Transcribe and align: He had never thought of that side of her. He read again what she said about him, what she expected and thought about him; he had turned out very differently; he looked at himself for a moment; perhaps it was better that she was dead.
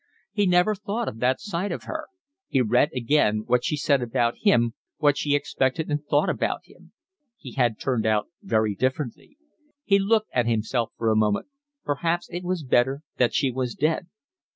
He 0.31 0.45
had 0.45 0.49
never 0.49 0.73
thought 0.73 1.07
of 1.07 1.19
that 1.19 1.39
side 1.39 1.71
of 1.71 1.83
her. 1.83 2.07
He 2.47 2.59
read 2.59 2.89
again 2.91 3.43
what 3.45 3.63
she 3.63 3.77
said 3.77 4.01
about 4.01 4.33
him, 4.41 4.73
what 4.97 5.15
she 5.15 5.35
expected 5.35 5.91
and 5.91 6.03
thought 6.03 6.27
about 6.27 6.61
him; 6.63 6.91
he 7.37 7.51
had 7.51 7.79
turned 7.79 8.07
out 8.07 8.27
very 8.41 8.73
differently; 8.73 9.37
he 9.83 9.99
looked 9.99 10.31
at 10.33 10.47
himself 10.47 10.91
for 10.97 11.11
a 11.11 11.15
moment; 11.15 11.49
perhaps 11.85 12.27
it 12.31 12.43
was 12.43 12.63
better 12.63 13.03
that 13.17 13.35
she 13.35 13.51
was 13.51 13.75
dead. 13.75 14.07